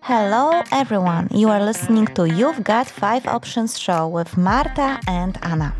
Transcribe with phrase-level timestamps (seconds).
[0.00, 1.28] Hello, everyone.
[1.32, 5.72] You are listening to You've Got Five Options show with Marta and Anna.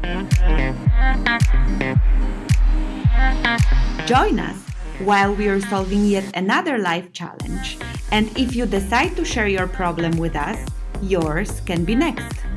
[4.07, 4.57] Join us
[5.01, 7.79] while we are solving yet another life challenge.
[8.11, 10.59] And if you decide to share your problem with us,
[11.03, 12.48] yours can be next.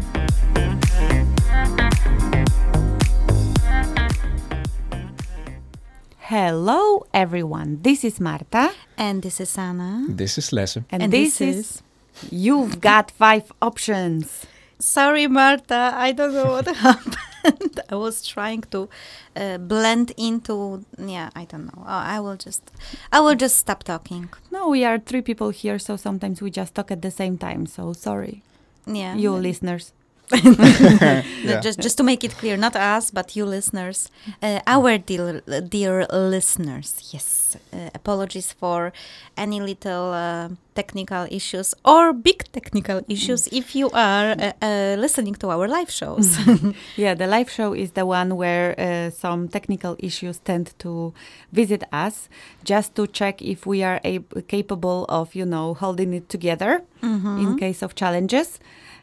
[6.35, 7.79] Hello, everyone.
[7.81, 8.71] This is Marta.
[8.97, 10.05] And this is Anna.
[10.07, 10.77] This is Lasse.
[10.89, 11.83] And, And this, this is
[12.31, 14.45] You've Got Five Options.
[14.79, 15.91] Sorry, Marta.
[15.93, 17.81] I don't know what happened.
[17.89, 18.87] I was trying to
[19.35, 20.85] uh, blend into.
[20.97, 21.83] Yeah, I don't know.
[21.85, 22.63] Oh, I will just.
[23.11, 24.29] I will just stop talking.
[24.51, 27.65] No, we are three people here, so sometimes we just talk at the same time.
[27.65, 28.41] So sorry,
[28.87, 29.15] Yeah.
[29.15, 29.91] you listeners.
[31.43, 31.59] Yeah.
[31.59, 34.09] Just, just to make it clear, not us, but you listeners,
[34.41, 37.09] uh, our dear, dear listeners.
[37.13, 38.93] Yes, uh, apologies for
[39.37, 45.35] any little uh, technical issues or big technical issues if you are uh, uh, listening
[45.35, 46.37] to our live shows.
[46.95, 51.13] Yeah, the live show is the one where uh, some technical issues tend to
[51.51, 52.29] visit us,
[52.63, 57.57] just to check if we are ab- capable of, you know, holding it together in
[57.57, 58.59] case of challenges.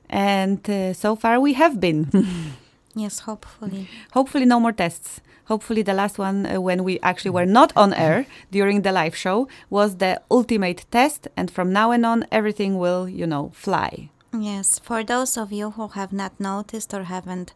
[0.09, 2.09] And uh, so far, we have been.
[2.95, 3.89] yes, hopefully.
[4.12, 5.20] Hopefully, no more tests.
[5.45, 9.17] Hopefully, the last one, uh, when we actually were not on air during the live
[9.17, 11.29] show, was the ultimate test.
[11.36, 14.11] And from now and on, everything will, you know, fly.
[14.30, 17.54] Yes, for those of you who have not noticed or haven't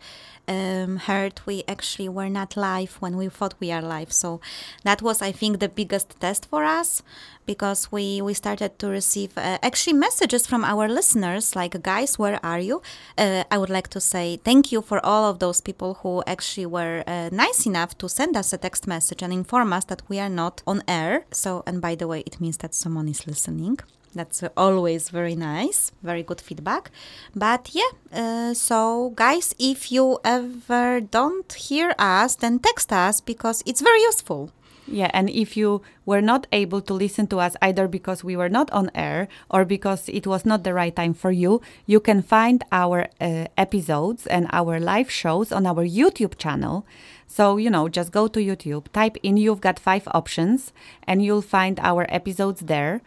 [0.48, 4.10] um, heard, we actually were not live when we thought we are live.
[4.10, 4.40] So
[4.82, 7.02] that was, I think, the biggest test for us
[7.44, 12.40] because we, we started to receive uh, actually messages from our listeners like, guys, where
[12.42, 12.80] are you?
[13.18, 16.66] Uh, I would like to say thank you for all of those people who actually
[16.66, 20.18] were uh, nice enough to send us a text message and inform us that we
[20.18, 21.26] are not on air.
[21.32, 23.78] So, and by the way, it means that someone is listening.
[24.14, 26.90] That's always very nice, very good feedback.
[27.34, 33.62] But yeah, uh, so guys, if you ever don't hear us, then text us because
[33.64, 34.50] it's very useful.
[34.86, 38.48] Yeah, and if you were not able to listen to us either because we were
[38.48, 42.20] not on air or because it was not the right time for you, you can
[42.20, 46.84] find our uh, episodes and our live shows on our YouTube channel.
[47.28, 50.72] So, you know, just go to YouTube, type in You've Got Five Options,
[51.04, 53.00] and you'll find our episodes there.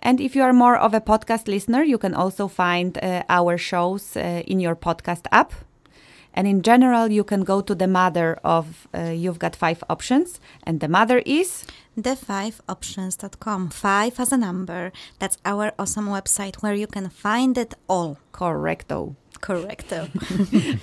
[0.00, 3.58] And if you are more of a podcast listener, you can also find uh, our
[3.58, 5.52] shows uh, in your podcast app.
[6.32, 10.40] And in general, you can go to the mother of uh, You've Got Five Options,
[10.62, 11.64] and the mother is
[11.98, 13.70] The5options.com.
[13.70, 14.92] Five as a number.
[15.18, 18.18] That's our awesome website where you can find it all.
[18.32, 19.16] Correcto.
[19.40, 20.08] Correcto.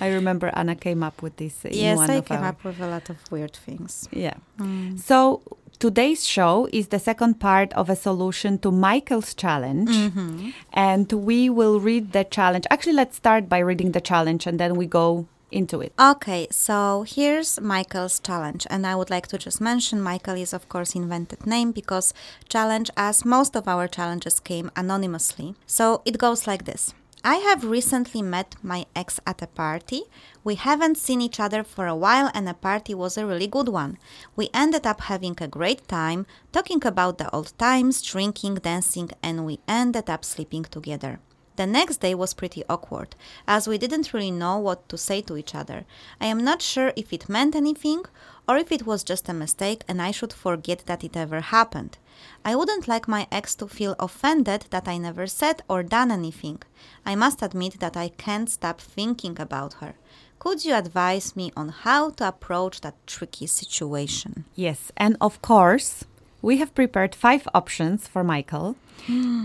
[0.00, 1.64] I remember Anna came up with this.
[1.64, 4.08] In yes, I came our- up with a lot of weird things.
[4.12, 4.34] Yeah.
[4.58, 4.98] Mm.
[4.98, 5.42] So
[5.78, 9.90] today's show is the second part of a solution to Michael's challenge.
[9.90, 10.50] Mm-hmm.
[10.72, 12.66] And we will read the challenge.
[12.70, 15.92] Actually, let's start by reading the challenge and then we go into it.
[15.98, 20.68] Okay, so here's Michael's challenge, and I would like to just mention Michael is, of
[20.68, 22.12] course, invented name because
[22.48, 25.54] challenge, as most of our challenges, came anonymously.
[25.66, 26.92] So it goes like this.
[27.24, 30.04] I have recently met my ex at a party.
[30.44, 33.68] We haven't seen each other for a while, and the party was a really good
[33.68, 33.98] one.
[34.36, 39.44] We ended up having a great time, talking about the old times, drinking, dancing, and
[39.44, 41.18] we ended up sleeping together.
[41.56, 43.16] The next day was pretty awkward,
[43.48, 45.86] as we didn't really know what to say to each other.
[46.20, 48.04] I am not sure if it meant anything
[48.48, 51.98] or if it was just a mistake and I should forget that it ever happened.
[52.44, 56.62] I wouldn't like my ex to feel offended that I never said or done anything.
[57.04, 59.94] I must admit that I can't stop thinking about her.
[60.38, 64.44] Could you advise me on how to approach that tricky situation?
[64.54, 66.04] Yes, and of course,
[66.40, 68.76] we have prepared five options for Michael.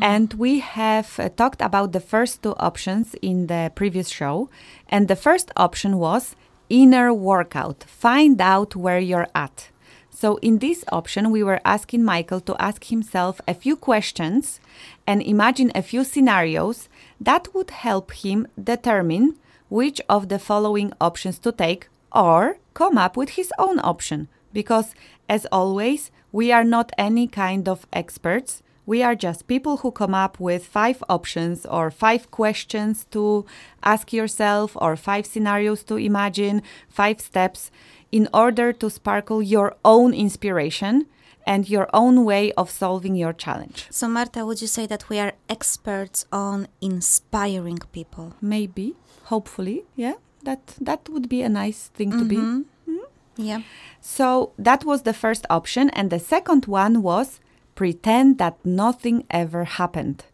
[0.01, 4.49] And we have uh, talked about the first two options in the previous show.
[4.89, 6.35] And the first option was
[6.73, 9.69] inner workout, find out where you're at.
[10.09, 14.59] So, in this option, we were asking Michael to ask himself a few questions
[15.05, 16.89] and imagine a few scenarios
[17.21, 19.35] that would help him determine
[19.69, 24.27] which of the following options to take or come up with his own option.
[24.51, 24.95] Because,
[25.29, 28.62] as always, we are not any kind of experts.
[28.85, 33.45] We are just people who come up with five options or five questions to
[33.81, 37.71] ask yourself or five scenarios to imagine, five steps
[38.11, 41.05] in order to sparkle your own inspiration
[41.45, 43.87] and your own way of solving your challenge.
[43.89, 48.33] So, Marta, would you say that we are experts on inspiring people?
[48.41, 48.95] Maybe,
[49.25, 50.13] hopefully, yeah.
[50.43, 52.35] That that would be a nice thing to be.
[52.35, 52.91] Mm-hmm.
[52.91, 53.41] Mm-hmm.
[53.41, 53.61] Yeah.
[54.01, 57.39] So that was the first option and the second one was
[57.75, 60.25] pretend that nothing ever happened.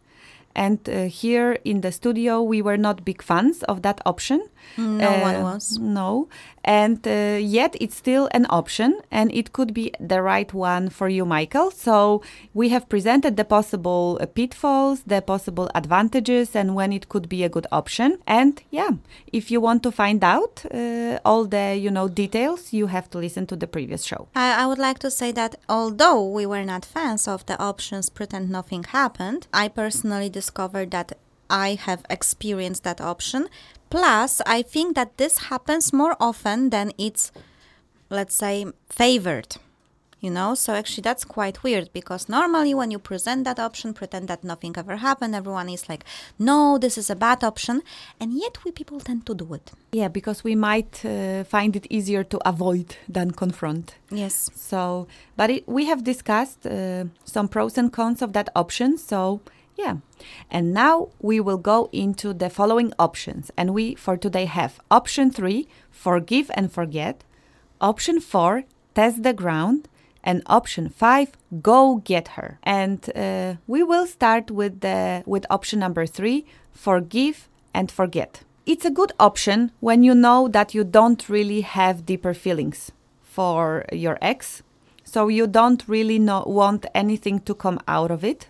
[0.54, 4.40] And uh, here in the studio, we were not big fans of that option.
[4.76, 5.78] No Uh, one was.
[5.78, 6.28] No.
[6.62, 11.08] And uh, yet it's still an option and it could be the right one for
[11.08, 11.70] you, Michael.
[11.70, 12.20] So
[12.52, 17.42] we have presented the possible uh, pitfalls, the possible advantages, and when it could be
[17.44, 18.18] a good option.
[18.26, 18.90] And yeah,
[19.32, 23.18] if you want to find out uh, all the, you know, details, you have to
[23.18, 24.28] listen to the previous show.
[24.34, 28.10] I, I would like to say that although we were not fans of the options
[28.10, 31.08] pretend nothing happened, I personally discovered that
[31.66, 33.42] I have experienced that option.
[33.90, 37.32] Plus, I think that this happens more often than it's,
[38.08, 38.56] let's say,
[38.88, 39.56] favored.
[40.26, 44.28] You know, so actually that's quite weird because normally when you present that option, pretend
[44.28, 46.04] that nothing ever happened, everyone is like,
[46.38, 47.80] no, this is a bad option.
[48.20, 49.72] And yet we people tend to do it.
[49.92, 53.94] Yeah, because we might uh, find it easier to avoid than confront.
[54.10, 54.50] Yes.
[54.54, 55.06] So,
[55.38, 58.98] but it, we have discussed uh, some pros and cons of that option.
[58.98, 59.40] So,
[59.80, 59.96] yeah.
[60.50, 63.50] And now we will go into the following options.
[63.56, 67.24] And we for today have option three, forgive and forget,
[67.80, 69.88] option four, test the ground,
[70.22, 71.28] and option five,
[71.62, 72.58] go get her.
[72.62, 78.42] And uh, we will start with the with option number three, forgive and forget.
[78.66, 82.92] It's a good option when you know that you don't really have deeper feelings
[83.22, 84.62] for your ex.
[85.04, 88.46] So you don't really know, want anything to come out of it.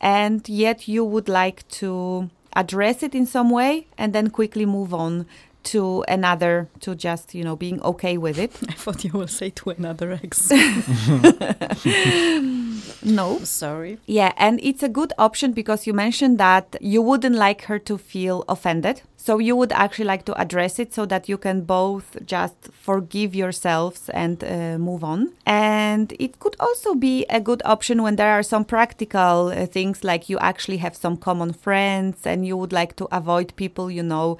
[0.00, 4.92] And yet you would like to address it in some way and then quickly move
[4.94, 5.26] on
[5.68, 8.52] to another, to just, you know, being okay with it.
[8.68, 10.50] I thought you will say to another ex.
[13.02, 13.38] No.
[13.44, 13.98] Sorry.
[14.06, 17.98] Yeah, and it's a good option because you mentioned that you wouldn't like her to
[17.98, 19.02] feel offended.
[19.16, 23.34] So you would actually like to address it so that you can both just forgive
[23.34, 25.32] yourselves and uh, move on.
[25.44, 30.04] And it could also be a good option when there are some practical uh, things
[30.04, 34.02] like you actually have some common friends and you would like to avoid people, you
[34.02, 34.38] know,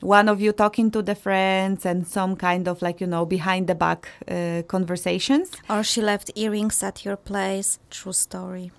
[0.00, 3.66] one of you talking to the friends and some kind of like, you know, behind
[3.66, 5.52] the back uh, conversations.
[5.68, 7.78] Or she left earrings at your place.
[7.90, 8.70] True story.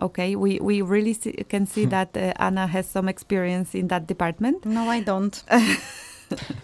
[0.00, 4.06] Okay, we, we really see, can see that uh, Anna has some experience in that
[4.06, 4.64] department.
[4.64, 5.42] No, I don't.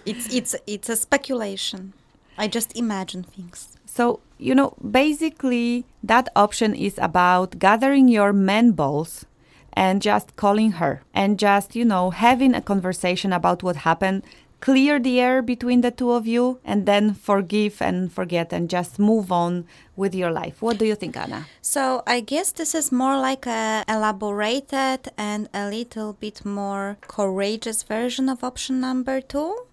[0.07, 1.93] it's it's it's a speculation.
[2.39, 3.77] I just imagine things.
[3.87, 9.25] So, you know, basically, that option is about gathering your men balls
[9.75, 14.23] and just calling her and just, you know, having a conversation about what happened,
[14.61, 18.99] clear the air between the two of you, and then forgive and forget and just
[18.99, 19.67] move on
[19.97, 20.63] with your life.
[20.63, 21.47] What do you think, Anna?
[21.61, 27.83] So I guess this is more like a elaborated and a little bit more courageous
[27.83, 29.67] version of option number two.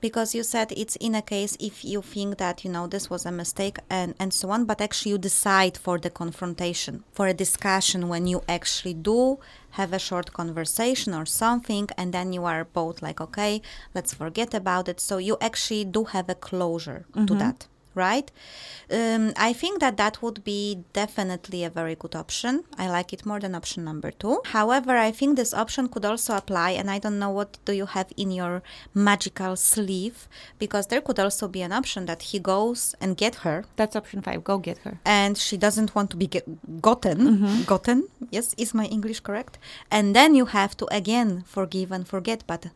[0.00, 3.26] Because you said it's in a case if you think that, you know, this was
[3.26, 7.34] a mistake and, and so on, but actually you decide for the confrontation, for a
[7.34, 9.38] discussion when you actually do
[9.70, 13.60] have a short conversation or something, and then you are both like, okay,
[13.94, 15.00] let's forget about it.
[15.00, 17.38] So you actually do have a closure to mm-hmm.
[17.38, 17.66] that
[17.98, 18.30] right?
[18.90, 22.64] Um, I think that that would be definitely a very good option.
[22.78, 24.40] I like it more than option number two.
[24.46, 27.86] However, I think this option could also apply, and I don't know what do you
[27.86, 28.62] have in your
[28.94, 30.28] magical sleeve,
[30.58, 34.22] because there could also be an option that he goes and get her, That's option
[34.22, 34.42] five.
[34.44, 34.94] Go get her.
[35.04, 36.46] and she doesn't want to be get,
[36.80, 37.64] gotten.
[37.64, 39.58] Gotten, yes, is my English correct?
[39.90, 42.66] And then you have to again forgive and forget, but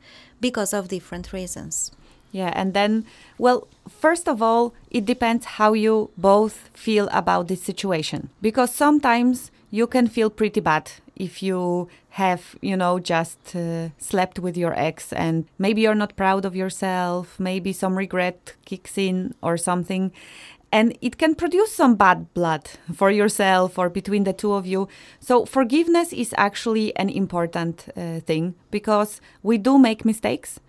[0.41, 1.91] because of different reasons.
[2.33, 3.05] Yeah, and then,
[3.39, 8.31] well, first of all, it depends how you both feel about this situation.
[8.41, 14.39] Because sometimes you can feel pretty bad if you have, you know, just uh, slept
[14.39, 19.35] with your ex and maybe you're not proud of yourself, maybe some regret kicks in
[19.43, 20.11] or something.
[20.73, 24.89] And it can produce some bad blood for yourself or between the two of you.
[25.21, 30.61] So, forgiveness is actually an important uh, thing because we do make mistakes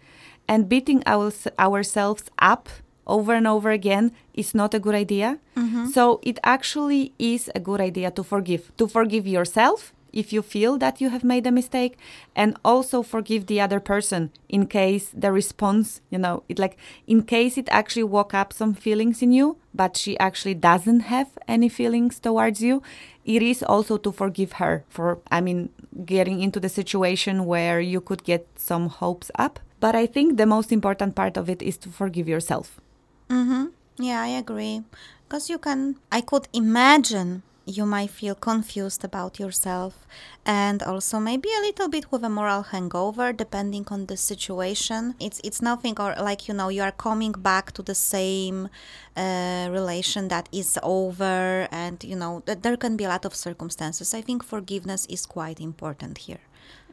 [0.48, 2.70] and beating our, ourselves up
[3.06, 5.40] over and over again is not a good idea.
[5.58, 5.88] Mm-hmm.
[5.88, 8.72] So it actually is a good idea to forgive.
[8.78, 11.98] To forgive yourself if you feel that you have made a mistake
[12.36, 17.24] and also forgive the other person in case the response, you know, it like in
[17.24, 21.68] case it actually woke up some feelings in you, but she actually doesn't have any
[21.68, 22.84] feelings towards you.
[23.26, 25.70] It is also to forgive her for I mean
[26.06, 29.60] getting into the situation where you could get some hopes up.
[29.84, 32.80] But I think the most important part of it is to forgive yourself.
[33.28, 33.66] Mm-hmm.
[33.98, 34.82] Yeah, I agree.
[35.24, 40.08] Because you can, I could imagine you might feel confused about yourself
[40.46, 45.40] and also maybe a little bit with a moral hangover depending on the situation it's
[45.46, 48.68] it's nothing or like you know you are coming back to the same
[49.16, 53.34] uh, relation that is over and you know th- there can be a lot of
[53.34, 56.44] circumstances i think forgiveness is quite important here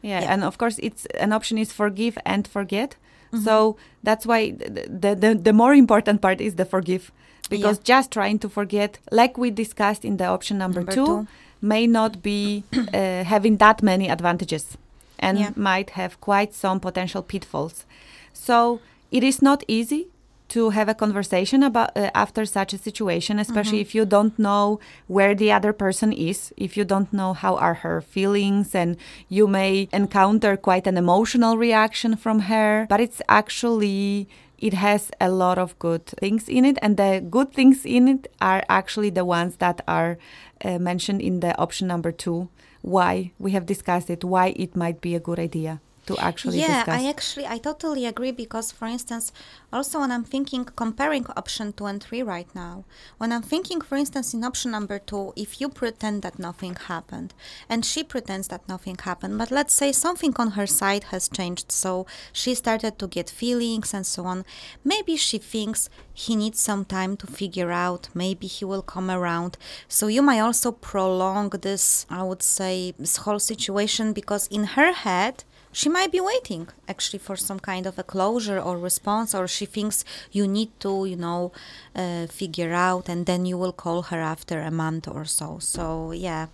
[0.02, 0.32] Yeah, Yeah.
[0.32, 2.96] and of course, it's an option is forgive and forget.
[3.32, 3.44] Mm-hmm.
[3.44, 7.12] So that's why the, the the more important part is the forgive,
[7.50, 11.26] because just trying to forget, like we discussed in the option number, Number two, two.
[11.60, 14.76] may not be uh, having that many advantages,
[15.18, 15.50] and Yeah.
[15.56, 17.84] might have quite some potential pitfalls.
[18.32, 18.80] So
[19.10, 20.06] it is not easy
[20.50, 23.88] to have a conversation about uh, after such a situation especially Mm-hmm.
[23.90, 27.74] if you don't know where the other person is if you don't know how are
[27.84, 28.96] her feelings and
[29.28, 34.26] you may encounter quite an emotional reaction from her but it's actually
[34.58, 38.22] it has a lot of good things in it and the good things in it
[38.40, 40.18] are actually the ones that are
[40.64, 42.48] uh, mentioned in the option number 2
[42.82, 45.80] why we have discussed it why it might be a good idea
[46.10, 47.00] to actually yeah discuss.
[47.00, 49.32] i actually i totally agree because for instance
[49.72, 52.84] also when i'm thinking comparing option 2 and 3 right now
[53.18, 57.34] when i'm thinking for instance in option number 2 if you pretend that nothing happened
[57.68, 61.70] and she pretends that nothing happened but let's say something on her side has changed
[61.72, 64.44] so she started to get feelings and so on
[64.84, 69.56] maybe she thinks he needs some time to figure out maybe he will come around.
[69.88, 74.92] So you might also prolong this i would say this whole situation because in her
[74.92, 79.46] head she might be waiting actually for some kind of a closure or response or
[79.46, 81.52] she thinks you need to you know
[81.94, 86.12] uh, figure out and then you will call her after a month or so so
[86.12, 86.46] yeah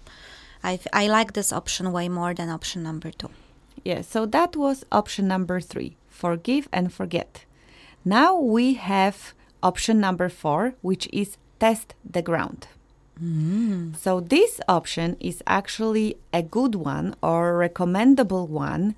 [0.63, 3.31] I, I like this option way more than option number two
[3.85, 7.45] Yeah, so that was option number three forgive and forget.
[8.05, 12.69] Now we have option number four, which is test the ground.
[13.23, 13.97] Mm.
[13.97, 18.95] So, this option is actually a good one or recommendable one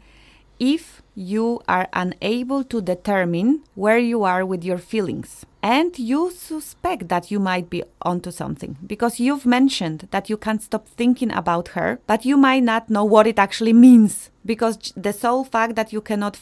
[0.59, 5.45] if you are unable to determine where you are with your feelings.
[5.63, 10.63] And you suspect that you might be onto something because you've mentioned that you can't
[10.63, 15.13] stop thinking about her, but you might not know what it actually means because the
[15.13, 16.37] sole fact that you cannot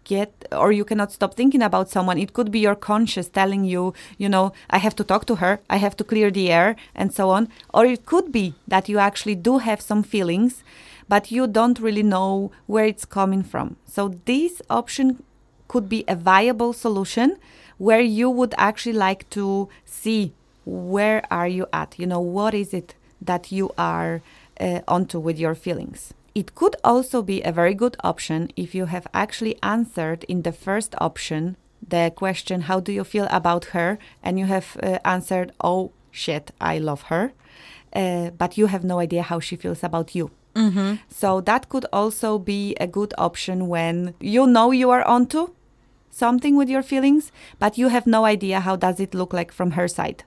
[0.00, 2.18] forget or you cannot stop thinking about someone.
[2.18, 5.60] It could be your conscious telling you you know i have to talk to her
[5.68, 7.48] i have to clear the air and so on.
[7.72, 10.62] Or it could be that you actually do have some feelings
[11.08, 13.76] but you don't really know where it's coming from.
[13.84, 15.22] So this option
[15.66, 17.36] could be a viable solution
[17.78, 20.32] where you would actually like to see
[20.64, 21.98] where are you at?
[21.98, 24.22] You know what is it that you are
[24.60, 28.86] uh, onto with your feelings it could also be a very good option if you
[28.86, 31.56] have actually answered in the first option
[31.86, 36.50] the question how do you feel about her and you have uh, answered oh shit
[36.60, 37.32] i love her
[37.94, 40.30] uh, but you have no idea how she feels about you
[41.08, 45.48] so that could also be a good option when you know you are onto
[46.10, 49.72] something with your feelings, but you have no idea how does it look like from
[49.72, 50.24] her side.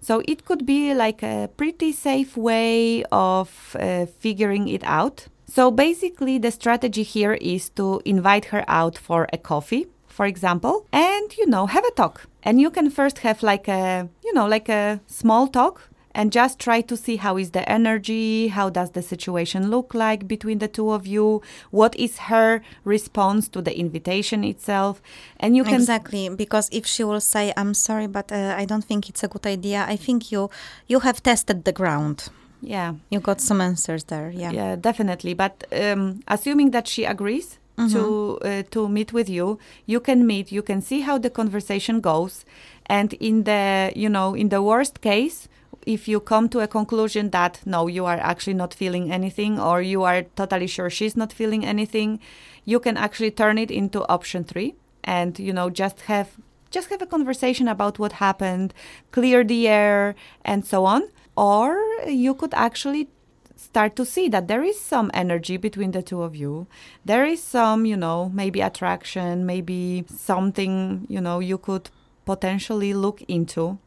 [0.00, 5.26] So it could be like a pretty safe way of uh, figuring it out.
[5.48, 10.86] So basically, the strategy here is to invite her out for a coffee, for example,
[10.92, 12.26] and you know have a talk.
[12.42, 16.58] And you can first have like a you know like a small talk and just
[16.58, 20.68] try to see how is the energy how does the situation look like between the
[20.68, 21.40] two of you
[21.70, 25.00] what is her response to the invitation itself
[25.38, 28.84] and you can exactly because if she will say i'm sorry but uh, i don't
[28.84, 30.50] think it's a good idea i think you
[30.86, 32.94] you have tested the ground yeah.
[33.10, 34.50] You got some answers there yeah.
[34.50, 35.34] Yeah definitely.
[35.34, 37.58] But um, assuming that she agrees
[37.92, 42.00] to uh, to meet with you you can meet you can see how the conversation
[42.00, 42.44] goes.
[42.86, 45.48] And in the you know in the worst case
[45.86, 49.80] if you come to a conclusion that no you are actually not feeling anything or
[49.80, 52.20] you are totally sure she's not feeling anything
[52.64, 54.74] you can actually turn it into option 3
[55.04, 56.28] and you know just have
[56.70, 58.74] just have a conversation about what happened
[59.12, 61.02] clear the air and so on
[61.38, 61.78] or
[62.08, 63.08] you could actually
[63.54, 66.66] start to see that there is some energy between the two of you.
[67.04, 71.90] There is some, you know, maybe attraction, maybe something, you know, you could
[72.24, 73.78] potentially look into.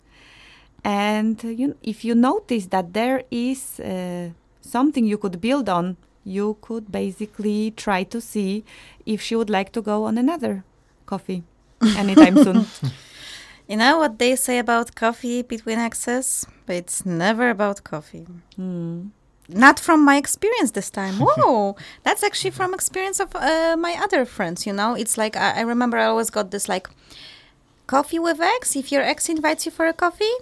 [0.85, 4.29] And you, if you notice that there is uh,
[4.61, 8.63] something you could build on, you could basically try to see
[9.05, 10.63] if she would like to go on another
[11.05, 11.43] coffee
[11.97, 12.65] anytime soon.
[13.67, 16.45] You know what they say about coffee between exes?
[16.65, 18.25] But it's never about coffee.
[19.49, 21.15] Not from my experience this time.
[21.19, 21.75] Whoa!
[22.03, 24.93] That's actually from experience of uh, my other friends you know?
[24.95, 26.87] It's like I, I remember i always got this like
[27.87, 30.35] coffee with ex if your ex invites you for a coffee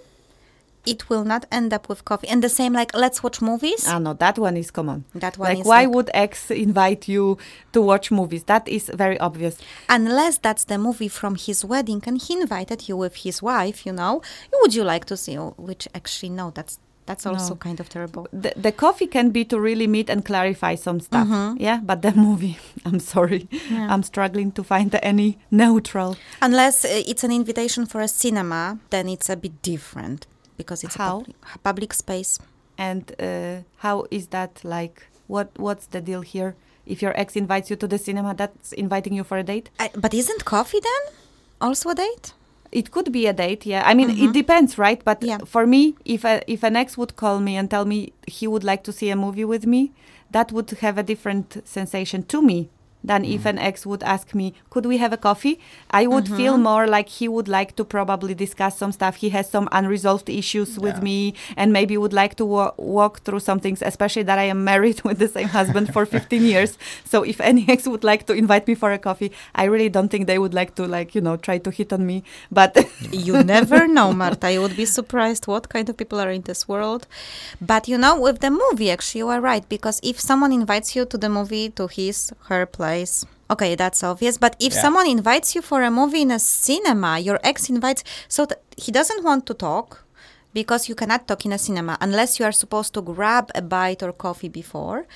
[0.86, 2.28] it will not end up with coffee.
[2.28, 3.84] And the same, like, let's watch movies.
[3.88, 5.04] Ah, no, that one is common.
[5.14, 7.36] That one like, is why like- would ex invite you
[7.72, 8.44] to watch movies?
[8.44, 9.58] That is very obvious.
[9.88, 13.92] Unless that's the movie from his wedding and he invited you with his wife, you
[13.92, 14.22] know,
[14.60, 15.36] would you like to see?
[15.36, 17.56] Which actually, no, that's that's also No.
[17.56, 18.28] kind of terrible.
[18.32, 21.26] The, the coffee can be to really meet and clarify some stuff.
[21.26, 21.56] Mhm.
[21.58, 23.48] Yeah, but the movie, I'm sorry.
[23.68, 23.88] Yeah.
[23.92, 26.16] I'm struggling to find any neutral.
[26.40, 30.26] Unless uh, it's an invitation for a cinema, then it's a bit different
[30.62, 31.06] because it's How?
[31.06, 31.36] a public,
[31.68, 32.32] public space.
[32.78, 34.96] And uh, how is that like?
[35.34, 36.50] What What's the deal here?
[36.86, 39.66] If your ex invites you to the cinema, that's inviting you for a date?
[39.84, 41.02] I, but isn't coffee then
[41.60, 42.26] also a date?
[42.72, 43.82] It could be a date, yeah.
[43.90, 45.00] I mean, it depends, right?
[45.04, 45.28] But Mm-hmm.
[45.40, 45.44] Yeah.
[45.54, 47.98] for me, if a, if an ex would call me and tell me
[48.38, 49.82] he would like to see a movie with me,
[50.30, 52.58] that would have a different sensation to me
[53.02, 55.58] than if an ex would ask me, "Could we have a coffee?"
[55.90, 56.62] I would feel Mm-hmm.
[56.62, 59.16] more like he would like to probably discuss some stuff.
[59.16, 63.40] He has some unresolved issues with me, and maybe would like to wa- walk through
[63.40, 63.82] some things.
[63.82, 66.78] Especially that I am married with the same husband for 15 years.
[67.04, 70.08] So if any ex would like to invite me for a coffee, I really don't
[70.10, 72.22] think they would like to, like you know, try to hit on me.
[72.50, 72.76] But
[73.12, 74.52] You never know, Marta.
[74.52, 77.06] You would be surprised what kind of people are in this world.
[77.60, 79.66] But you know, with the movie, actually, you are right.
[79.68, 82.89] Because if someone invites you to the movie, to his, her place,
[83.50, 84.38] okay, that's obvious.
[84.38, 84.82] But if Yeah.
[84.82, 88.90] someone invites you for a movie in a cinema, your ex invites, so th- he
[88.92, 89.88] doesn't want to talk
[90.52, 94.02] because you cannot talk in a cinema unless you are supposed to grab a bite
[94.02, 95.06] or coffee before.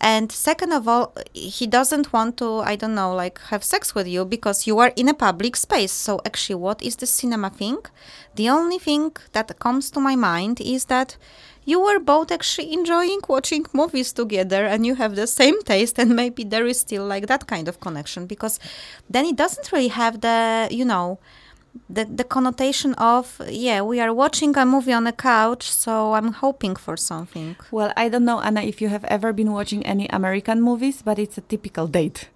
[0.00, 4.06] And second of all, he doesn't want to, I don't know, like have sex with
[4.06, 5.92] you because you are in a public space.
[5.92, 7.78] So actually, what is the cinema thing?
[8.34, 11.16] The only thing that comes to my mind is that
[11.72, 16.10] you were both actually enjoying watching movies together and you have the same taste and
[16.22, 18.54] maybe there is still like that kind of connection because
[19.10, 21.18] then it doesn't really have the, you know,
[21.96, 26.32] the, the connotation of yeah we are watching a movie on a couch so i'm
[26.32, 30.06] hoping for something Well, I don't know, Anna, if you have ever been watching any
[30.08, 32.30] American movies, but it's a typical date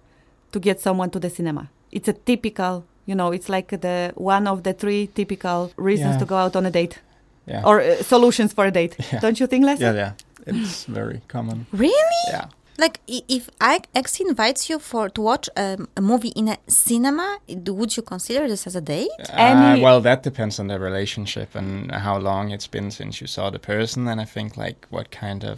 [0.51, 1.63] to get someone to the cinema.
[1.91, 6.19] It's a typical, you know, it's like the one of the three typical reasons Yeah.
[6.19, 6.99] to go out on a date
[7.47, 7.63] Yeah.
[7.65, 8.95] or uh, solutions for a date.
[9.11, 9.19] Yeah.
[9.21, 9.85] Don't you think, Leslie?
[9.85, 10.11] yeah, yeah.
[10.47, 11.65] It's very common.
[11.71, 12.45] really Yeah.
[12.77, 17.37] like if I- ex invites you for to watch um, a movie in a cinema
[17.47, 21.55] would you consider this as a date Any- Uh, well, that depends on the relationship
[21.55, 24.07] and how long it's been since you saw the person.
[24.07, 25.57] And I think like what kind of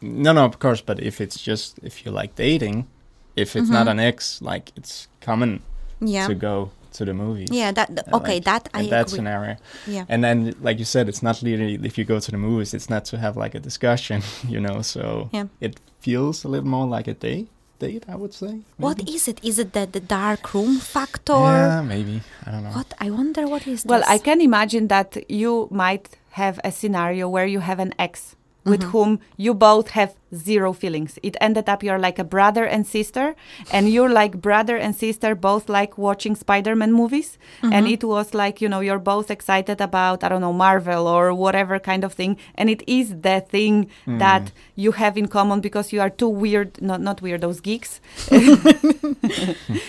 [0.00, 0.82] no, no, of course.
[0.82, 2.86] But if it's just if you like dating,
[3.36, 5.60] if it's not an ex, like it's common
[6.00, 7.48] yeah to go to the movies.
[7.60, 9.56] yeah that th- Uh, okay like, that i in that agree scenario.
[9.86, 12.70] yeah And then, like you said, it's not really if you go to the movies,
[12.74, 14.22] it's not to have like a discussion,
[14.54, 14.82] you know.
[14.82, 15.02] So
[15.32, 15.46] Yeah.
[15.60, 17.48] it feels a little more like a date.
[17.80, 18.52] Date, I would say.
[18.78, 19.12] what maybe.
[19.16, 22.16] is it is it the, the dark room factor Yeah, maybe.
[22.46, 22.74] I don't know.
[22.78, 25.10] what i wonder what is Well, this I can imagine that
[25.42, 25.52] you
[25.82, 26.06] might
[26.40, 28.90] have a scenario where you have an ex with Mm-hmm.
[28.92, 29.10] whom
[29.44, 31.18] you both have zero feelings.
[31.22, 33.34] It ended up you're like a brother and sister,
[33.72, 37.38] and you're like brother and sister, both like watching Spider Man movies.
[37.62, 37.72] Mm-hmm.
[37.72, 41.32] And it was like, you know, you're both excited about, I don't know, Marvel or
[41.34, 42.36] whatever kind of thing.
[42.54, 46.80] And it is the thing that you have in common because you are two weird,
[46.82, 48.00] not, not weirdos, geeks.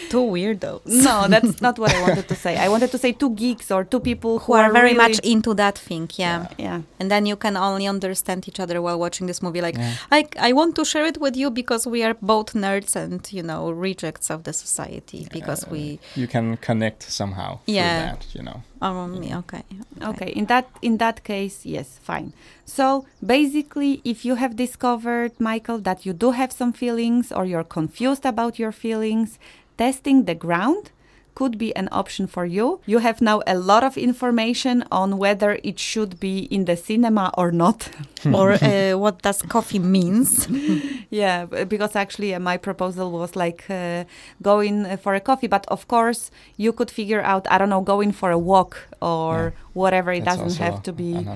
[0.10, 2.58] two weirdos No, that's not what I wanted to say.
[2.58, 5.20] I wanted to say two geeks or two people who, who are very really- much
[5.20, 6.48] into that thing yeah.
[6.58, 6.82] Yeah.
[7.00, 9.94] and then you can only understand each other while watching this movie like Yeah.
[10.12, 13.44] I, I want to share it with you because we are both nerds and you
[13.44, 17.60] know rejects of the society because we you can connect somehow.
[17.66, 18.06] through Yeah.
[18.12, 18.62] that, you know.
[18.82, 19.64] um yeah, okay
[20.02, 22.34] Okay, in that in that case, yes, fine.
[22.66, 27.64] So basically, if you have discovered, Michael, that you do have some feelings or you're
[27.64, 29.40] confused about your feelings,
[29.78, 30.92] testing the ground
[31.36, 32.80] could be an option for you.
[32.86, 37.32] You have now a lot of information on whether it should be in the cinema
[37.38, 37.90] or not.
[38.34, 40.48] or uh, what does coffee means
[41.12, 44.04] yeah, because actually uh, my proposal was like uh,
[44.42, 47.82] going uh, for a coffee, but of course you could figure out, I don't know,
[47.82, 49.52] going for a walk or Yeah.
[49.74, 50.12] whatever.
[50.14, 51.28] It That's doesn't have to be.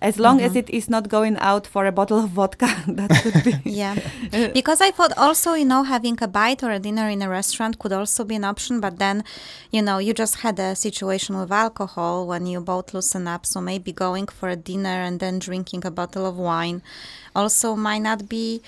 [0.00, 0.08] An option.
[0.08, 0.46] As long Mm-hmm.
[0.46, 3.54] as it is not going out for a bottle of vodka, that could be.
[3.70, 3.94] yeah
[4.52, 7.78] because i thought also you know having a bite or a dinner in a restaurant
[7.78, 9.24] could also be an option but then
[9.70, 13.60] you know you just had a situation with alcohol when you both loosen up so
[13.60, 16.82] maybe going for a dinner and then drinking a bottle of wine
[17.34, 18.60] also might not be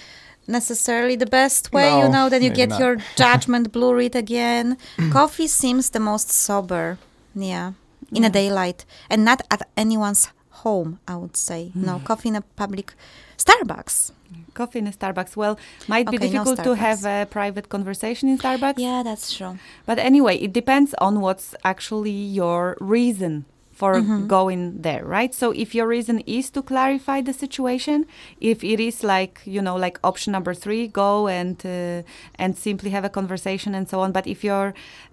[0.47, 2.81] necessarily the best way you know then you get not.
[2.81, 4.77] your judgment blurred again
[5.13, 6.99] coffee seems the most sober
[7.35, 7.73] yeah
[8.13, 10.29] in a daylight and not at anyone's
[10.65, 11.61] home i would say.
[11.77, 11.85] Mm.
[11.91, 12.95] No coffee in a public
[13.37, 14.13] starbucks.
[14.55, 15.35] Coffee in a Starbucks.
[15.37, 18.79] Well, might be Okay, no difficult to have a private conversation in Starbucks.
[18.79, 19.59] yeah that's true.
[19.87, 23.45] But anyway, it depends on what's actually your reason
[23.81, 24.27] for Mm-hmm.
[24.27, 25.33] going there, right?
[25.35, 28.05] So if your reason is to clarify the situation,
[28.41, 32.03] if it is like you know, like option number three, go and uh,
[32.43, 34.13] and simply have a conversation and so on.
[34.13, 34.67] But if your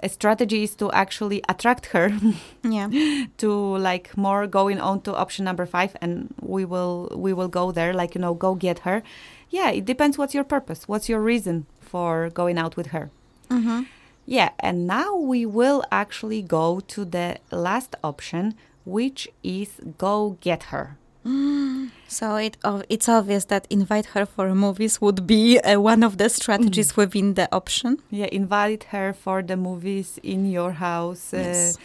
[0.03, 2.08] uh, strategy is to actually attract her
[2.75, 2.89] Yeah.
[3.38, 3.49] to
[3.89, 7.93] like more going on to option number five, and we will we will go there,
[8.01, 9.01] like you know, go get her.
[9.49, 10.17] Yeah, it depends.
[10.17, 10.88] What's your purpose?
[10.89, 13.10] What's your reason for going out with her?
[13.49, 13.82] Mm-hmm.
[14.30, 20.63] Yeah, and now we will actually go to the last option, which is go get
[20.63, 20.98] her.
[22.10, 26.18] So it oh, it's obvious that invite her for movies would be uh, one of
[26.18, 26.98] the strategies Mm.
[26.98, 27.98] within the option.
[28.12, 31.34] Yeah, invite her for the movies in your house.
[31.34, 31.78] uh, Yes.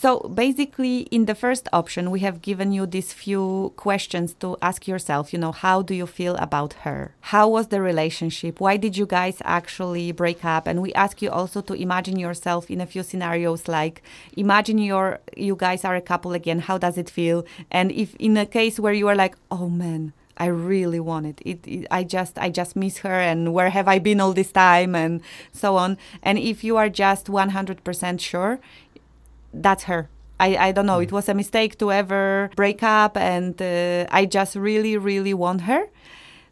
[0.00, 0.08] So
[0.44, 5.32] basically, in the first option, we have given you these few questions to ask yourself.
[5.32, 7.00] You know, how do you feel about her?
[7.32, 8.60] How was the relationship?
[8.60, 10.66] Why did you guys actually break up?
[10.68, 14.02] And we ask you also to imagine yourself in a few scenarios, like
[14.36, 16.60] imagine your you guys are a couple again.
[16.68, 17.44] How does it feel?
[17.70, 21.42] And if in a case where you are like, oh man, I really want it.
[21.44, 21.86] It, it.
[21.90, 25.20] I just, I just miss her, and where have I been all this time, and
[25.50, 25.98] so on.
[26.22, 28.60] And if you are just one hundred percent sure,
[29.52, 30.08] that's her.
[30.40, 31.00] I, I don't know.
[31.00, 35.62] It was a mistake to ever break up, and uh, I just really, really want
[35.62, 35.86] her.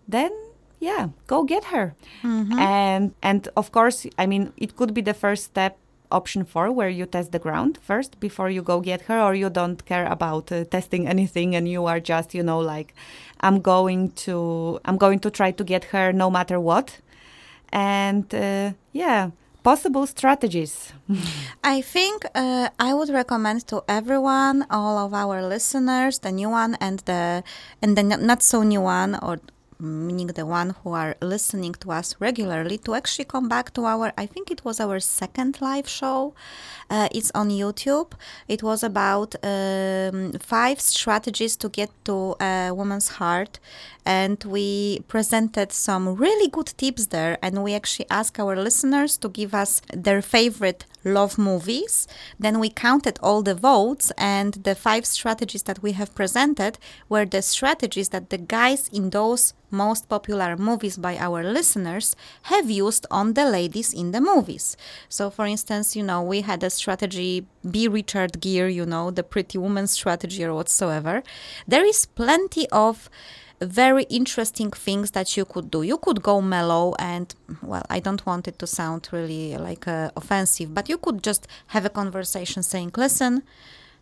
[0.09, 0.33] Then
[0.81, 1.95] yeah, go get her.
[2.59, 5.79] And and of course, I mean, it could be the first step
[6.11, 9.51] option four where you test the ground first before you go get her or you
[9.51, 12.95] don't care about uh, testing anything and you are just you know like
[13.41, 17.01] i'm going to i'm going to try to get her no matter what
[17.73, 19.31] and uh, yeah
[19.67, 20.93] possible strategies.
[21.65, 26.77] I think uh, I would recommend to everyone, all of our listeners, the new one
[26.81, 27.43] and the
[27.83, 29.41] and the not so new one, or
[29.79, 34.13] meaning the one who are listening to us regularly, to actually come back to our.
[34.17, 36.35] I think it was our second live show.
[36.89, 38.13] Uh, it's on YouTube.
[38.49, 43.59] It was about um, five strategies to get to a woman's heart,
[44.05, 47.39] and we presented some really good tips there.
[47.43, 52.09] And we actually asked our listeners to give us their favorite love movies.
[52.39, 57.25] Then we counted all the votes, and the five strategies that we have presented were
[57.27, 63.07] the strategies that the guys in those most popular movies by our listeners have used
[63.11, 64.77] on the ladies in the movies.
[65.09, 69.23] So, for instance, you know, we had a strategy be Richard Gere, you know, the
[69.23, 71.23] pretty woman strategy or whatsoever.
[71.67, 73.11] There is plenty of
[73.61, 75.83] very interesting things that you could do.
[75.83, 80.11] You could go mellow and, well, I don't want it to sound really like uh,
[80.15, 83.43] offensive, but you could just have a conversation saying, listen,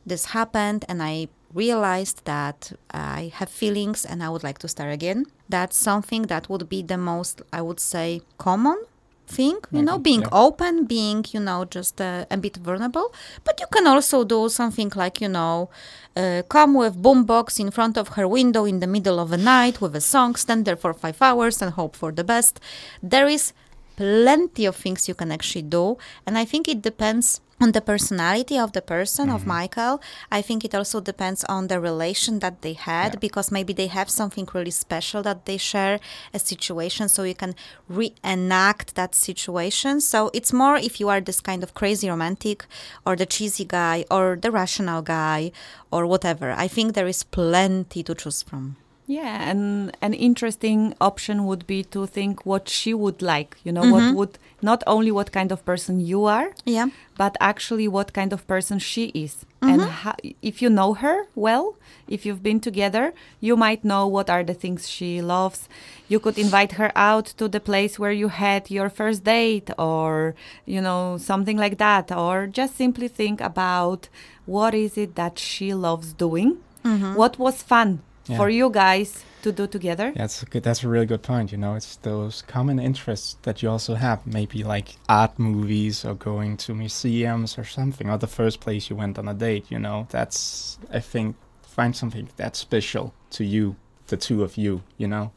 [0.06, 4.92] this happened and I realized that I have feelings and I would like to start
[4.92, 5.26] again.
[5.48, 8.78] That's something that would be the most, I would say, common
[9.26, 10.28] thing, you know, being yeah.
[10.32, 13.12] open, being, you know, just uh, a bit vulnerable.
[13.42, 15.70] But you can also do something like, you know,
[16.16, 19.80] uh, come with boombox in front of her window in the middle of the night
[19.80, 22.60] with a song, stand there for five hours and hope for the best.
[23.02, 23.52] There is
[23.96, 25.96] plenty of things you can actually do.
[26.26, 29.48] And I think it depends on the personality of the person, of mm-hmm.
[29.48, 30.00] Michael.
[30.30, 33.18] I think it also depends on the relation that they had Yeah.
[33.20, 36.00] because maybe they have something really special that they share,
[36.32, 37.54] a situation, so you can
[37.88, 40.00] reenact that situation.
[40.00, 42.66] So it's more if you are this kind of crazy romantic
[43.06, 45.52] or the cheesy guy or the rational guy
[45.90, 46.52] or whatever.
[46.52, 48.76] I think there is plenty to choose from.
[49.06, 53.56] Yeah, and an interesting option would be to think what she would like.
[53.64, 53.92] You know, Mm-hmm.
[53.92, 56.86] what would not only what kind of person you are, Yeah.
[57.18, 59.44] but actually what kind of person she is.
[59.60, 59.68] Mm-hmm.
[59.72, 61.76] And how, if you know her well,
[62.08, 65.68] if you've been together, you might know what are the things she loves.
[66.08, 70.34] You could invite her out to the place where you had your first date or,
[70.64, 72.10] you know, something like that.
[72.10, 74.08] Or just simply think about
[74.46, 76.56] what is it that she loves doing?
[76.84, 77.14] Mm-hmm.
[77.16, 78.38] What was fun Yeah.
[78.38, 80.12] for you guys to do together?
[80.16, 80.62] That's a good.
[80.62, 81.52] That's a really good point.
[81.52, 84.18] You know, it's those common interests that you also have.
[84.26, 88.96] Maybe like art movies or going to museums or something, or the first place you
[88.96, 89.66] went on a date.
[89.70, 93.74] You know, that's I think find something that's special to you,
[94.06, 94.80] the two of you.
[94.96, 95.30] You know,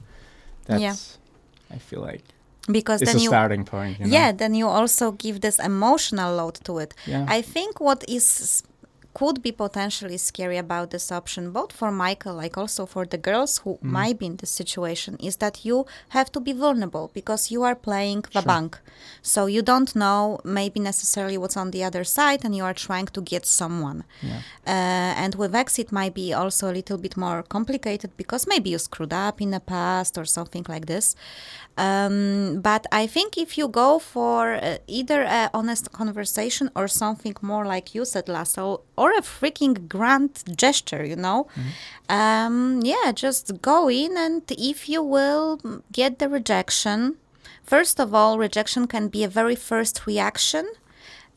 [0.65, 1.75] that's Yeah.
[1.75, 2.23] I feel like
[2.71, 3.99] Because it's then a you starting point.
[3.99, 4.11] You know?
[4.17, 7.25] yeah then you also give this emotional load to it Yeah.
[7.37, 8.63] i think what is
[9.19, 13.53] could be potentially scary about this option both for michael like also for the girls
[13.63, 13.91] who Mm-hmm.
[13.99, 15.77] might be in this situation is that you
[16.17, 18.71] have to be vulnerable because you are playing the bank
[19.33, 20.21] so you don't know
[20.59, 23.99] maybe necessarily what's on the other side and you are trying to get someone
[24.29, 24.41] Yeah.
[24.75, 28.67] uh, and with ex, it might be also a little bit more complicated because maybe
[28.73, 31.15] you screwed up in the past or something like this.
[31.77, 37.35] Um, but I think if you go for uh, either a honest conversation or something
[37.41, 38.57] more like you said, Lasse,
[38.97, 41.47] or or a freaking grand gesture, you know.
[42.09, 45.59] Um, yeah, just go in, and if you will
[45.91, 47.15] get the rejection,
[47.63, 50.65] first of all, rejection can be a very first reaction,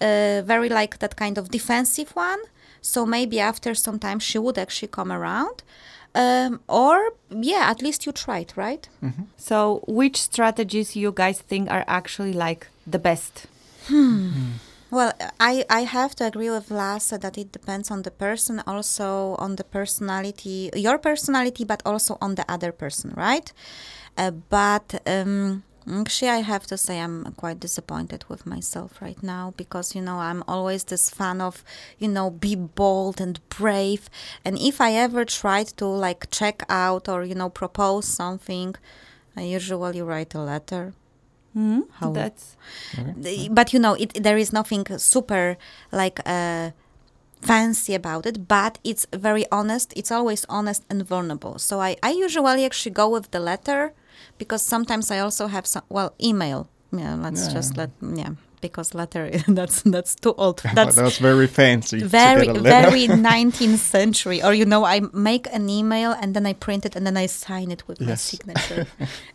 [0.00, 2.40] uh, very like that kind of defensive one.
[2.82, 5.62] So maybe after some time she would actually come around.
[6.14, 8.88] Um, or yeah, at least you tried, right?
[9.36, 13.46] So, which strategies you guys think are actually like the best?
[14.90, 19.36] Well, I, I have to agree with Lasse that it depends on the person, also
[19.38, 23.52] on the personality, your personality, but also on the other person, right?
[24.18, 29.54] Uh, but um, actually, I have to say I'm quite disappointed with myself right now
[29.56, 31.62] because, you know, I'm always this fan of,
[31.98, 34.10] you know, be bold and brave.
[34.44, 38.74] And if I ever tried to like check out or, you know, propose something,
[39.36, 40.94] I usually write a letter.
[41.54, 41.80] Hmm?
[42.00, 42.56] How- That's
[43.16, 45.56] The- but you know it there is nothing super
[45.92, 46.70] like uh
[47.42, 49.92] fancy about it but it's very honest.
[49.96, 51.58] It's always honest and vulnerable.
[51.58, 53.92] So i i usually actually go with the letter
[54.38, 56.66] because sometimes i also have some well email.
[56.92, 57.54] Yeah let's Yeah.
[57.54, 61.98] just let yeah because letter that's that's too old That's, that's very fancy.
[62.02, 62.90] very get a letter.
[62.90, 66.96] very 19th century or you know i make an email and then i print it
[66.96, 68.86] and then i sign it with my signature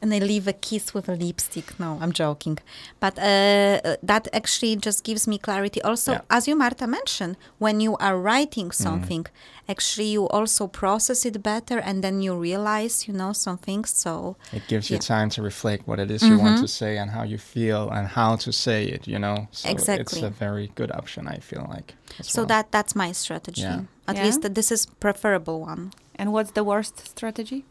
[0.01, 2.57] and i leave a kiss with a lipstick no i'm joking
[2.99, 6.21] but uh, that actually just gives me clarity also Yeah.
[6.37, 8.73] as you marta mentioned when you are writing Mm.
[8.87, 9.25] something
[9.67, 14.35] actually you also process it better and then you realize you know some things so
[14.53, 14.99] It gives you Yeah.
[14.99, 15.13] Mm-hmm.
[15.15, 18.07] time to reflect what it is you want to say and how you feel and
[18.19, 19.01] how to say it.
[19.11, 20.01] You know, so Exactly.
[20.01, 21.27] It's a very good option.
[21.27, 21.95] I feel like.
[22.21, 22.47] so well.
[22.47, 23.81] that that's my strategy Yeah.
[24.07, 24.25] at Yeah.
[24.25, 27.63] least this is preferable one and what's the worst strategy?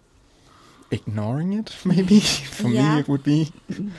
[0.91, 2.21] ignoring it, maybe
[2.59, 2.95] for Yeah.
[2.95, 3.53] me it would be.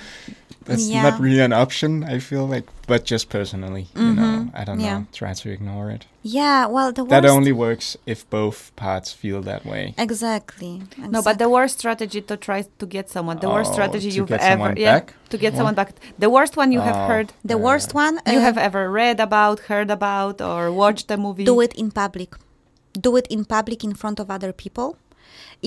[0.66, 1.04] That's Yeah.
[1.10, 2.04] not really an option.
[2.04, 4.86] I feel like, but just personally, you know, I don't Mm-hmm.
[4.86, 4.98] Yeah.
[5.00, 5.06] know.
[5.20, 6.04] Try to ignore it.
[6.40, 9.84] yeah well the That only works if both parts feel that way.
[10.06, 10.74] exactly,
[11.14, 14.32] No, but the worst strategy to try to get someone, the worst Oh, strategy you've
[14.34, 15.06] get ever, someone yeah, back?
[15.32, 15.58] to get What?
[15.58, 15.90] someone back.
[16.24, 17.08] The worst one you have Oh.
[17.12, 21.18] heard, The worst one, you uh, have ever read about, heard about, or watched a
[21.26, 21.46] movie.
[21.52, 22.32] do it in public.
[23.08, 24.88] Do it in public in front of other people.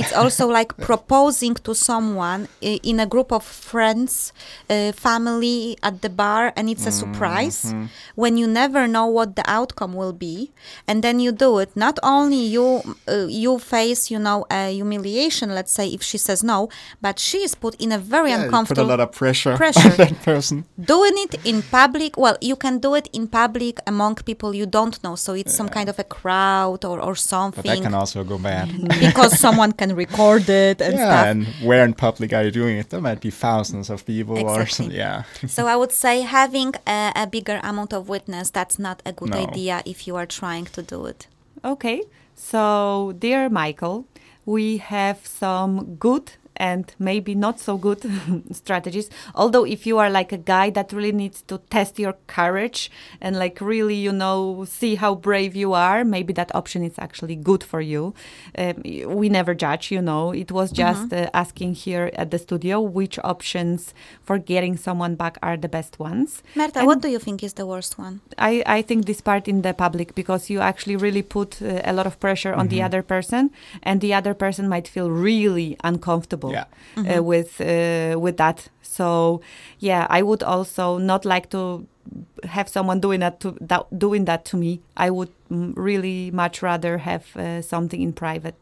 [0.00, 4.32] It's also like proposing to someone in a group of friends,
[4.70, 7.86] uh, family at the bar, and it's a surprise Mm-hmm.
[8.22, 10.50] when you never know what the outcome will be,
[10.88, 11.70] and then you do it.
[11.76, 12.66] Not only you
[13.08, 16.68] uh, you face you know a humiliation, let's say if she says no,
[17.00, 19.90] but she is put in a very Yeah, you put a lot of pressure, pressure.
[19.90, 20.56] on that person.
[20.94, 24.96] doing it in public well you can do it in public among people you don't
[25.04, 28.24] know so it's some kind of a crowd or, or But that something can also
[28.24, 28.66] go bad.
[29.06, 32.78] because someone can record it and yeah, stuff and where in public are you doing
[32.78, 32.90] it?
[32.90, 34.86] There might be thousands of people or Exactly.
[34.86, 35.22] some, yeah.
[35.46, 39.30] so i would say having a, a bigger amount of witness that's not a good
[39.30, 39.38] No.
[39.46, 41.26] idea if you are trying to do it
[41.64, 42.02] Okay,
[42.34, 44.06] so dear Michael,
[44.46, 48.02] we have some good and maybe not so good
[48.52, 49.08] strategies.
[49.34, 52.90] Although, if you are like a guy that really needs to test your courage
[53.20, 57.36] and like really, you know, see how brave you are, maybe that option is actually
[57.36, 58.14] good for you.
[58.58, 60.32] Um, we never judge, you know.
[60.32, 65.38] It was just uh, asking here at the studio which options for getting someone back
[65.42, 66.42] are the best ones.
[66.54, 69.48] marta And- what do you think is the worst one I, I think this part
[69.48, 72.82] in the public because you actually really put uh, a lot of pressure on the
[72.82, 73.50] other person
[73.82, 76.64] and the other person might feel really uncomfortable Yeah.
[76.96, 79.40] uh, with uh, with that so
[79.78, 81.86] yeah i would also not like to
[82.44, 86.62] have someone doing that to that, doing that to me i would mm, really much
[86.62, 88.54] rather have uh, something in private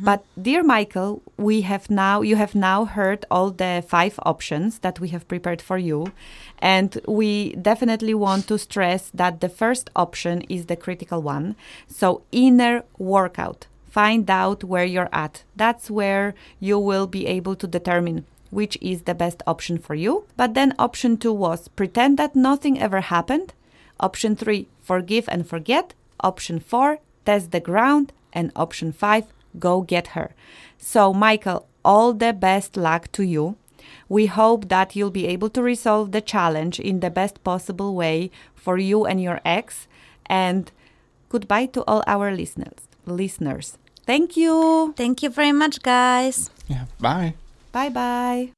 [0.00, 5.00] but dear Michael, we have now you have now heard all the five options that
[5.00, 6.12] we have prepared for you
[6.60, 11.56] and we definitely want to stress that the first option is the critical one.
[11.88, 13.66] So inner workout.
[13.92, 15.44] Find out where you're at.
[15.54, 20.24] That's where you will be able to determine which is the best option for you.
[20.34, 23.52] But then option 2 was pretend that nothing ever happened.
[24.00, 25.92] Option 3, forgive and forget.
[26.20, 28.14] Option 4, test the ground.
[28.32, 29.26] And option 5,
[29.58, 30.30] go get her.
[30.78, 33.56] So, Michael, all the best luck to you.
[34.08, 38.30] We hope that you'll be able to resolve the challenge in the best possible way
[38.54, 39.86] for you and your ex.
[40.24, 40.72] And
[41.28, 42.88] goodbye to all our listeners.
[43.04, 44.92] Listeners, thank you.
[44.96, 46.84] thank you very much guys Yeah.
[47.00, 47.34] Bye.
[47.72, 48.52] Bye bye.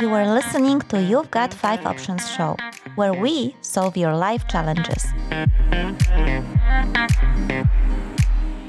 [0.00, 2.56] You are listening to You've Got Five Options show,
[2.96, 5.06] where we solve your life challenges.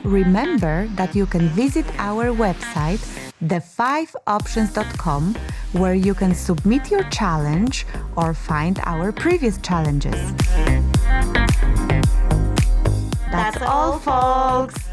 [0.04, 3.02] Remember that you can visit our website
[3.41, 5.36] the5options.com,
[5.74, 10.34] where you can submit your challenge or find our previous challenges.
[13.36, 14.85] That's all, folks.